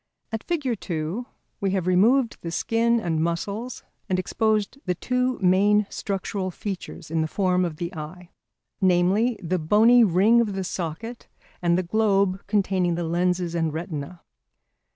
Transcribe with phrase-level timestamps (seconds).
[0.31, 0.63] At Fig.
[0.79, 1.27] 2
[1.59, 7.21] we have removed the skin and muscles and exposed the two main structural features in
[7.21, 8.31] the form of the eye,
[8.81, 11.27] namely the bony ring of the socket
[11.61, 14.23] and the globe containing the lenses and retina.